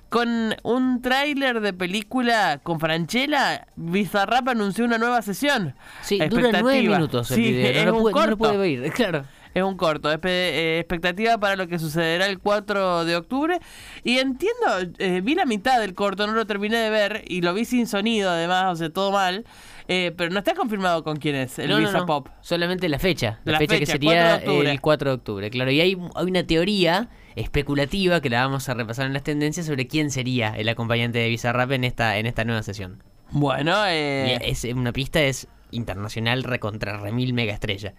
Con 0.09 0.55
un 0.63 1.01
tráiler 1.01 1.61
de 1.61 1.73
película 1.73 2.59
con 2.63 2.79
Franchella, 2.79 3.67
Bizarrap 3.75 4.47
anunció 4.49 4.85
una 4.85 4.97
nueva 4.97 5.21
sesión. 5.21 5.75
Sí, 6.01 6.19
dura 6.27 6.61
nueve 6.61 6.81
minutos 6.81 7.29
el 7.31 7.35
Sí, 7.37 7.43
video. 7.51 7.85
no, 7.85 7.91
lo 7.91 8.01
puede, 8.01 8.15
no 8.15 8.27
lo 8.31 8.37
puede 8.37 8.57
ver, 8.57 8.91
claro. 8.93 9.25
Es 9.55 9.63
un 9.63 9.77
corto, 9.77 10.11
espe- 10.11 10.27
eh, 10.29 10.79
expectativa 10.79 11.37
para 11.39 11.55
lo 11.55 11.67
que 11.67 11.79
sucederá 11.79 12.27
el 12.27 12.39
4 12.39 13.05
de 13.05 13.15
octubre. 13.15 13.57
Y 14.03 14.19
entiendo, 14.19 14.93
eh, 14.99 15.21
vi 15.23 15.33
la 15.33 15.45
mitad 15.45 15.79
del 15.79 15.93
corto, 15.95 16.27
no 16.27 16.33
lo 16.33 16.45
terminé 16.45 16.75
de 16.77 16.89
ver 16.89 17.23
y 17.27 17.41
lo 17.41 17.53
vi 17.53 17.63
sin 17.65 17.87
sonido 17.87 18.29
además, 18.29 18.73
o 18.73 18.75
sea, 18.75 18.89
todo 18.89 19.11
mal. 19.13 19.45
eh, 19.87 20.13
pero 20.17 20.31
no 20.31 20.39
está 20.39 20.55
confirmado 20.55 21.03
con 21.03 21.17
quién 21.17 21.35
es, 21.35 21.57
el 21.59 21.69
No, 21.69 21.75
no, 21.79 21.85
Visa 21.87 21.99
no, 21.99 22.05
Pop. 22.05 22.27
Solamente 22.41 22.89
la 22.89 22.99
fecha. 22.99 23.39
La, 23.45 23.53
La 23.53 23.57
fecha, 23.59 23.77
que 23.79 23.85
sería 23.85 24.11
4 24.11 24.27
de 24.27 24.33
octubre. 24.49 24.71
el 24.71 24.81
4 24.81 25.09
de 25.11 25.15
octubre, 25.15 25.49
claro. 25.51 25.71
Y 25.71 25.79
hay, 25.79 25.97
hay 26.15 26.25
una 26.25 26.45
teoría 26.45 27.07
especulativa 27.35 28.19
que 28.21 28.29
la 28.29 28.45
vamos 28.45 28.67
a 28.67 28.73
repasar 28.73 29.05
en 29.05 29.13
las 29.13 29.23
tendencias 29.23 29.65
sobre 29.67 29.87
quién 29.87 30.11
sería 30.11 30.49
el 30.57 30.67
acompañante 30.67 31.19
de 31.19 31.29
Bizarrap 31.29 31.71
en 31.71 31.83
esta, 31.83 32.17
en 32.17 32.25
esta 32.25 32.43
nueva 32.43 32.61
sesión. 32.63 33.03
Bueno, 33.31 33.85
eh, 33.87 34.37
es, 34.41 34.65
una 34.65 34.91
pista 34.91 35.21
es 35.21 35.47
internacional 35.71 36.43
recontra 36.43 36.97
remil 36.97 37.33
mega 37.33 37.53
estrella. 37.53 37.93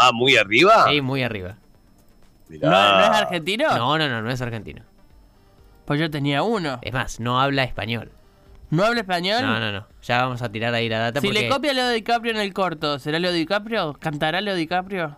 Ah, 0.00 0.12
muy 0.12 0.36
arriba. 0.36 0.86
Sí, 0.88 1.00
muy 1.00 1.22
arriba. 1.22 1.56
Mirá. 2.48 2.68
¿no, 2.70 2.98
no 2.98 3.04
es 3.14 3.20
argentino? 3.22 3.68
No, 3.76 3.98
no, 3.98 4.08
no, 4.08 4.22
no 4.22 4.30
es 4.30 4.40
argentino. 4.40 4.82
Pues 5.84 6.00
yo 6.00 6.10
tenía 6.10 6.42
uno. 6.42 6.78
Es 6.82 6.92
más, 6.92 7.20
no 7.20 7.40
habla 7.40 7.64
español. 7.64 8.10
¿No 8.70 8.84
habla 8.84 9.00
español? 9.00 9.42
No, 9.42 9.58
no, 9.60 9.72
no. 9.72 9.86
Ya 10.02 10.22
vamos 10.22 10.42
a 10.42 10.50
tirar 10.50 10.72
ahí 10.74 10.88
la 10.88 10.98
data 11.00 11.20
Si 11.20 11.26
porque... 11.26 11.42
le 11.42 11.48
copia 11.48 11.72
a 11.72 11.74
Leo 11.74 11.88
DiCaprio 11.90 12.32
en 12.32 12.38
el 12.38 12.52
corto, 12.52 12.98
¿será 13.00 13.18
Leo 13.18 13.32
DiCaprio? 13.32 13.94
¿Cantará 13.98 14.40
Leo 14.40 14.54
DiCaprio? 14.54 15.16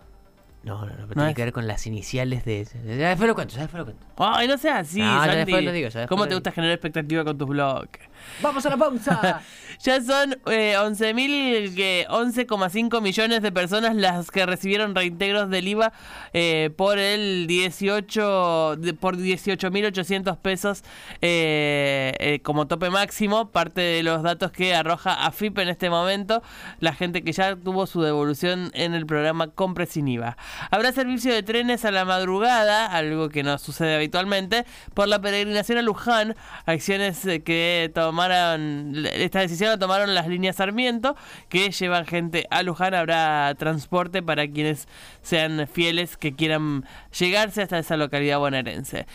No, 0.63 0.79
no, 0.79 0.85
no, 0.85 0.91
pero 0.95 1.07
No 1.07 1.13
tiene 1.13 1.29
es- 1.31 1.35
que 1.35 1.43
ver 1.43 1.53
con 1.53 1.67
las 1.67 1.85
iniciales 1.85 2.45
de... 2.45 2.65
Ya 2.97 3.09
después 3.09 3.27
lo 3.27 3.35
cuento, 3.35 3.53
ya 3.55 3.61
después 3.61 3.79
lo 3.79 3.85
cuento. 3.85 4.05
Ay, 4.17 4.47
no 4.47 4.57
seas 4.57 4.87
así, 4.87 4.99
No, 5.01 5.05
ya 5.05 5.25
Santi. 5.25 5.35
después 5.37 5.63
lo 5.65 5.71
digo, 5.71 5.89
ya 5.89 5.99
después 5.99 6.07
¿Cómo 6.09 6.23
lo 6.23 6.25
te 6.25 6.29
digo. 6.29 6.39
gusta 6.39 6.51
generar 6.51 6.73
expectativa 6.75 7.23
con 7.23 7.37
tus 7.37 7.47
blogs? 7.47 7.99
¡Vamos 8.41 8.65
a 8.65 8.69
la 8.69 8.77
pausa! 8.77 9.41
Ya 9.81 9.99
son 10.01 10.39
eh, 10.45 10.75
11.000, 10.77 11.75
que 11.75 12.05
11,5 12.09 13.01
millones 13.01 13.41
de 13.41 13.51
personas 13.51 13.95
las 13.95 14.31
que 14.31 14.45
recibieron 14.45 14.95
reintegros 14.95 15.49
del 15.49 15.67
IVA 15.67 15.91
eh, 16.31 16.69
por 16.77 16.99
el 16.99 17.47
18, 17.47 18.75
de- 18.77 18.93
por 18.93 19.17
18.800 19.17 20.37
pesos 20.37 20.83
eh, 21.21 22.13
eh, 22.19 22.39
como 22.43 22.67
tope 22.67 22.89
máximo. 22.91 23.49
Parte 23.51 23.81
de 23.81 24.03
los 24.03 24.21
datos 24.23 24.51
que 24.51 24.73
arroja 24.75 25.25
AFIP 25.25 25.57
en 25.57 25.69
este 25.69 25.89
momento, 25.89 26.43
la 26.79 26.93
gente 26.93 27.23
que 27.23 27.33
ya 27.33 27.55
tuvo 27.57 27.85
su 27.87 28.01
devolución 28.01 28.71
en 28.75 28.93
el 28.93 29.05
programa 29.05 29.47
Compre 29.47 29.85
sin 29.87 30.07
IVA. 30.07 30.37
Habrá 30.71 30.91
servicio 30.93 31.33
de 31.33 31.43
trenes 31.43 31.83
a 31.83 31.91
la 31.91 32.05
madrugada, 32.05 32.85
algo 32.85 33.27
que 33.29 33.43
no 33.43 33.57
sucede 33.57 33.95
habitualmente, 33.95 34.65
por 34.93 35.07
la 35.07 35.19
peregrinación 35.19 35.79
a 35.79 35.81
Luján, 35.81 36.35
acciones 36.65 37.21
que 37.43 37.91
tomaron, 38.13 39.07
esta 39.07 39.39
decisión 39.39 39.71
la 39.71 39.79
tomaron 39.79 40.13
las 40.13 40.27
líneas 40.27 40.57
Sarmiento, 40.57 41.15
que 41.49 41.71
llevan 41.71 42.05
gente 42.05 42.45
a 42.51 42.61
Luján, 42.61 42.93
habrá 42.93 43.55
transporte 43.57 44.21
para 44.21 44.47
quienes 44.47 44.87
sean 45.23 45.67
fieles 45.67 46.15
que 46.15 46.35
quieran 46.35 46.85
llegarse 47.17 47.63
hasta 47.63 47.79
esa 47.79 47.97
localidad 47.97 48.37
bonaerense. 48.37 49.07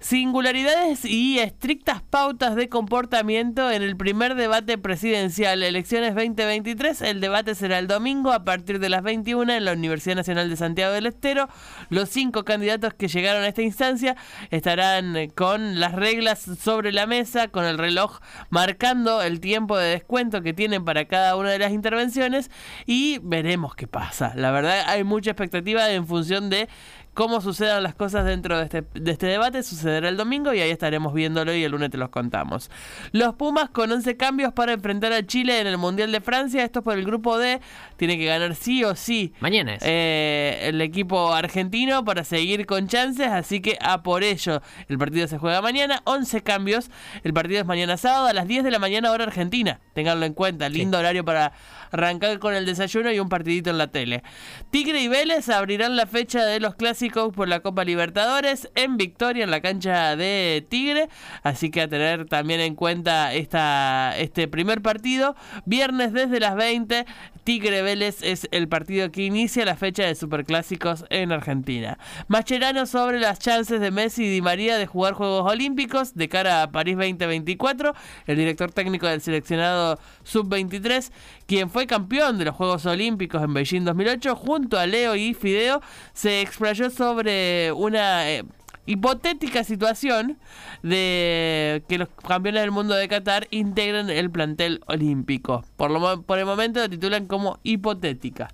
Singularidades 0.00 1.04
y 1.04 1.40
estrictas 1.40 2.02
pautas 2.02 2.54
de 2.54 2.68
comportamiento 2.68 3.68
en 3.68 3.82
el 3.82 3.96
primer 3.96 4.36
debate 4.36 4.78
presidencial, 4.78 5.60
elecciones 5.64 6.14
2023. 6.14 7.02
El 7.02 7.20
debate 7.20 7.56
será 7.56 7.80
el 7.80 7.88
domingo 7.88 8.30
a 8.32 8.44
partir 8.44 8.78
de 8.78 8.90
las 8.90 9.02
21 9.02 9.52
en 9.52 9.64
la 9.64 9.72
Universidad 9.72 10.14
Nacional 10.14 10.48
de 10.48 10.56
Santiago 10.56 10.92
del 10.92 11.06
Estero. 11.06 11.48
Los 11.90 12.10
cinco 12.10 12.44
candidatos 12.44 12.94
que 12.94 13.08
llegaron 13.08 13.42
a 13.42 13.48
esta 13.48 13.62
instancia 13.62 14.14
estarán 14.50 15.30
con 15.34 15.80
las 15.80 15.92
reglas 15.94 16.46
sobre 16.60 16.92
la 16.92 17.08
mesa, 17.08 17.48
con 17.48 17.64
el 17.64 17.76
reloj 17.76 18.20
marcando 18.50 19.20
el 19.20 19.40
tiempo 19.40 19.76
de 19.76 19.90
descuento 19.90 20.42
que 20.42 20.52
tienen 20.52 20.84
para 20.84 21.06
cada 21.06 21.34
una 21.34 21.50
de 21.50 21.58
las 21.58 21.72
intervenciones 21.72 22.52
y 22.86 23.18
veremos 23.24 23.74
qué 23.74 23.88
pasa. 23.88 24.32
La 24.36 24.52
verdad 24.52 24.84
hay 24.86 25.02
mucha 25.02 25.32
expectativa 25.32 25.90
en 25.90 26.06
función 26.06 26.50
de 26.50 26.68
cómo 27.18 27.40
sucedan 27.40 27.82
las 27.82 27.96
cosas 27.96 28.24
dentro 28.24 28.56
de 28.56 28.62
este, 28.62 28.84
de 28.94 29.10
este 29.10 29.26
debate. 29.26 29.64
Sucederá 29.64 30.08
el 30.08 30.16
domingo 30.16 30.54
y 30.54 30.60
ahí 30.60 30.70
estaremos 30.70 31.12
viéndolo 31.12 31.52
y 31.52 31.64
el 31.64 31.72
lunes 31.72 31.90
te 31.90 31.98
los 31.98 32.10
contamos. 32.10 32.70
Los 33.10 33.34
Pumas 33.34 33.70
con 33.70 33.90
11 33.90 34.16
cambios 34.16 34.52
para 34.52 34.72
enfrentar 34.72 35.12
a 35.12 35.26
Chile 35.26 35.58
en 35.58 35.66
el 35.66 35.78
Mundial 35.78 36.12
de 36.12 36.20
Francia. 36.20 36.62
Esto 36.62 36.78
es 36.78 36.84
por 36.84 36.96
el 36.96 37.04
grupo 37.04 37.36
D. 37.36 37.60
Tiene 37.96 38.18
que 38.18 38.24
ganar 38.24 38.54
sí 38.54 38.84
o 38.84 38.94
sí. 38.94 39.32
Mañana 39.40 39.74
es. 39.74 39.82
eh, 39.84 40.60
el 40.68 40.80
equipo 40.80 41.32
argentino 41.34 42.04
para 42.04 42.22
seguir 42.22 42.66
con 42.66 42.86
chances, 42.86 43.26
así 43.26 43.60
que 43.60 43.76
a 43.80 44.04
por 44.04 44.22
ello. 44.22 44.62
El 44.88 44.96
partido 44.96 45.26
se 45.26 45.38
juega 45.38 45.60
mañana, 45.60 46.02
11 46.04 46.44
cambios. 46.44 46.88
El 47.24 47.34
partido 47.34 47.58
es 47.62 47.66
mañana 47.66 47.96
sábado 47.96 48.28
a 48.28 48.32
las 48.32 48.46
10 48.46 48.62
de 48.62 48.70
la 48.70 48.78
mañana 48.78 49.10
hora 49.10 49.24
argentina. 49.24 49.80
Ténganlo 49.92 50.24
en 50.24 50.34
cuenta, 50.34 50.68
lindo 50.68 50.96
horario 50.96 51.24
para 51.24 51.52
arrancar 51.90 52.38
con 52.38 52.54
el 52.54 52.64
desayuno 52.64 53.10
y 53.10 53.18
un 53.18 53.28
partidito 53.28 53.70
en 53.70 53.78
la 53.78 53.88
tele. 53.88 54.22
Tigre 54.70 55.00
y 55.00 55.08
Vélez 55.08 55.48
abrirán 55.48 55.96
la 55.96 56.06
fecha 56.06 56.44
de 56.44 56.60
los 56.60 56.76
clásicos 56.76 57.07
por 57.10 57.48
la 57.48 57.60
Copa 57.60 57.84
Libertadores 57.84 58.68
en 58.74 58.96
Victoria, 58.96 59.44
en 59.44 59.50
la 59.50 59.60
cancha 59.60 60.14
de 60.16 60.64
Tigre. 60.68 61.08
Así 61.42 61.70
que 61.70 61.82
a 61.82 61.88
tener 61.88 62.26
también 62.26 62.60
en 62.60 62.74
cuenta 62.74 63.32
esta, 63.32 64.16
este 64.18 64.46
primer 64.48 64.82
partido. 64.82 65.34
Viernes 65.64 66.12
desde 66.12 66.38
las 66.38 66.54
20, 66.54 67.06
Tigre 67.44 67.82
Vélez 67.82 68.22
es 68.22 68.46
el 68.50 68.68
partido 68.68 69.10
que 69.10 69.22
inicia 69.22 69.64
la 69.64 69.74
fecha 69.74 70.04
de 70.04 70.14
superclásicos 70.14 71.06
en 71.08 71.32
Argentina. 71.32 71.98
Mascherano 72.26 72.84
sobre 72.84 73.20
las 73.20 73.38
chances 73.38 73.80
de 73.80 73.90
Messi 73.90 74.24
y 74.24 74.28
Di 74.28 74.42
María 74.42 74.76
de 74.76 74.86
jugar 74.86 75.14
Juegos 75.14 75.50
Olímpicos 75.50 76.14
de 76.14 76.28
cara 76.28 76.62
a 76.62 76.70
París 76.70 76.96
2024. 76.96 77.94
El 78.26 78.36
director 78.36 78.70
técnico 78.70 79.06
del 79.06 79.22
seleccionado 79.22 79.98
Sub-23, 80.24 81.10
quien 81.46 81.70
fue 81.70 81.86
campeón 81.86 82.38
de 82.38 82.44
los 82.44 82.54
Juegos 82.54 82.84
Olímpicos 82.84 83.42
en 83.42 83.54
Beijing 83.54 83.84
2008, 83.84 84.36
junto 84.36 84.78
a 84.78 84.86
Leo 84.86 85.16
y 85.16 85.32
Fideo, 85.32 85.80
se 86.12 86.42
explayó 86.42 86.87
sobre 86.90 87.72
una... 87.72 88.30
eh, 88.30 88.44
hipotética 88.88 89.64
situación 89.64 90.38
de 90.82 91.84
que 91.88 91.98
los 91.98 92.08
campeones 92.26 92.62
del 92.62 92.70
mundo 92.70 92.94
de 92.94 93.06
Qatar 93.06 93.46
integren 93.50 94.08
el 94.08 94.30
plantel 94.30 94.80
olímpico. 94.86 95.62
Por, 95.76 95.90
lo, 95.90 96.22
por 96.22 96.38
el 96.38 96.46
momento 96.46 96.80
lo 96.80 96.88
titulan 96.88 97.26
como 97.26 97.58
hipotética. 97.64 98.48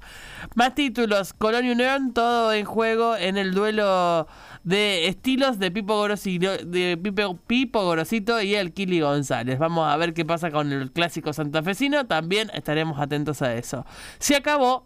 Más 0.57 0.75
títulos, 0.75 1.35
Colón 1.35 1.67
y 1.67 1.71
Unión, 1.71 2.12
todo 2.12 2.53
en 2.53 2.64
juego 2.64 3.17
en 3.17 3.37
el 3.37 3.55
duelo 3.55 4.26
de 4.64 5.07
estilos 5.07 5.61
de 5.61 5.71
Pipo 5.71 5.95
Gorosito, 5.95 6.57
de 6.57 6.99
Pipo 7.47 7.85
Gorosito 7.85 8.43
y 8.43 8.57
el 8.57 8.73
Kili 8.73 9.00
González. 9.00 9.61
Vamos 9.61 9.87
a 9.87 9.97
ver 9.97 10.14
qué 10.14 10.25
pasa 10.25 10.50
con 10.50 10.73
el 10.73 10.91
clásico 10.91 11.33
santafesino, 11.33 12.07
también 12.07 12.50
estaremos 12.55 12.99
atentos 12.99 13.41
a 13.41 13.55
eso. 13.55 13.87
Se 14.19 14.35
acabó 14.35 14.85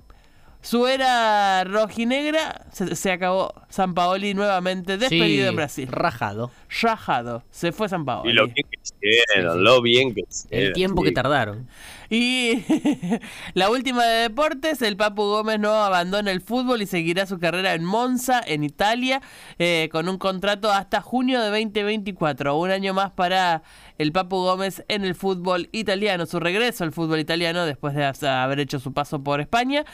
su 0.60 0.86
era 0.86 1.64
rojinegra, 1.64 2.66
se, 2.72 2.94
se 2.96 3.12
acabó. 3.12 3.54
San 3.68 3.94
Paoli 3.94 4.34
nuevamente 4.34 4.98
despedido 4.98 5.44
Sí, 5.44 5.48
en 5.48 5.56
Brasil. 5.56 5.88
Rajado. 5.90 6.50
Rajado. 6.82 7.44
Se 7.50 7.72
fue 7.72 7.88
San 7.88 8.04
Paoli. 8.04 8.30
Y 8.30 8.34
lo 8.34 8.46
bien 8.46 8.66
que 8.70 8.78
hicieron, 8.82 9.64
lo 9.64 9.82
bien 9.82 10.14
que 10.14 10.22
hicieron. 10.28 10.66
El 10.66 10.72
tiempo 10.72 11.02
sí. 11.02 11.08
que 11.08 11.12
tardaron. 11.14 11.68
Y 12.10 12.64
la 13.54 13.70
última 13.70 14.04
de 14.04 14.22
deportes, 14.22 14.80
el 14.82 14.96
Papu 14.96 15.22
Gómez 15.22 15.60
no 15.60 15.72
abandona 15.72 16.30
el 16.30 16.40
fútbol 16.40 16.80
y 16.80 16.86
seguirá 16.86 17.26
su 17.26 17.38
carrera 17.38 17.74
en 17.74 17.84
Monza, 17.84 18.40
en 18.46 18.64
Italia, 18.64 19.20
eh, 19.58 19.88
con 19.92 20.08
un 20.08 20.16
contrato 20.16 20.72
hasta 20.72 21.00
junio 21.00 21.40
de 21.40 21.48
2024. 21.48 22.56
Un 22.56 22.70
año 22.70 22.94
más 22.94 23.10
para 23.10 23.62
el 23.98 24.12
Papu 24.12 24.36
Gómez 24.36 24.84
en 24.88 25.04
el 25.04 25.14
fútbol 25.14 25.68
italiano, 25.72 26.24
su 26.24 26.40
regreso 26.40 26.84
al 26.84 26.92
fútbol 26.92 27.18
italiano 27.18 27.66
después 27.66 27.94
de 27.94 28.04
haber 28.28 28.60
hecho 28.60 28.80
su 28.80 28.92
paso 28.92 29.22
por 29.22 29.40
España. 29.40 29.84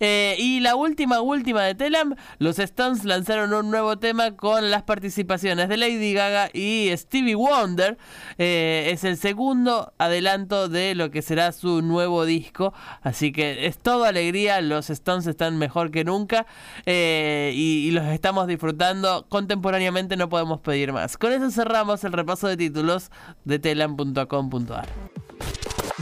Eh, 0.00 0.36
y 0.38 0.60
la 0.60 0.76
última, 0.76 1.20
última 1.20 1.62
de 1.62 1.74
Telam, 1.74 2.16
los 2.38 2.58
Stones 2.58 3.04
lanzaron 3.04 3.54
un 3.54 3.70
nuevo 3.70 3.98
tema 3.98 4.36
con 4.36 4.70
las 4.70 4.82
participaciones 4.82 5.68
de 5.68 5.76
Lady 5.76 6.12
Gaga 6.12 6.50
y 6.52 6.90
Stevie 6.96 7.34
Wonder. 7.34 7.96
Eh, 8.36 8.90
es 8.92 9.04
el 9.04 9.16
segundo 9.16 9.94
adelanto 9.98 10.68
de 10.68 10.94
lo 10.94 11.10
que 11.10 11.22
será 11.22 11.52
su 11.52 11.61
nuevo 11.64 12.24
disco. 12.24 12.72
Así 13.02 13.32
que 13.32 13.66
es 13.66 13.78
toda 13.78 14.08
alegría. 14.08 14.60
Los 14.60 14.90
Stones 14.90 15.26
están 15.26 15.58
mejor 15.58 15.90
que 15.90 16.04
nunca. 16.04 16.46
eh, 16.86 17.52
y, 17.54 17.88
y 17.88 17.90
los 17.90 18.04
estamos 18.06 18.46
disfrutando 18.46 19.26
contemporáneamente. 19.28 20.16
No 20.16 20.28
podemos 20.28 20.60
pedir 20.60 20.92
más. 20.92 21.16
Con 21.16 21.32
eso 21.32 21.50
cerramos 21.50 22.04
el 22.04 22.12
repaso 22.12 22.48
de 22.48 22.56
títulos 22.56 23.10
de 23.44 23.58
telam.com.ar. 23.58 24.88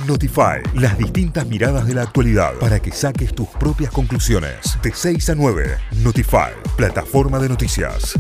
Notify, 0.06 0.62
las 0.74 0.96
distintas 0.96 1.46
miradas 1.46 1.86
de 1.86 1.94
la 1.94 2.02
actualidad 2.02 2.54
para 2.58 2.80
que 2.80 2.90
saques 2.92 3.34
tus 3.34 3.48
propias 3.48 3.90
conclusiones. 3.90 4.78
De 4.82 4.92
6 4.94 5.30
a 5.30 5.34
9, 5.34 5.76
Notify, 6.02 6.52
plataforma 6.76 7.38
de 7.38 7.48
noticias. 7.50 8.18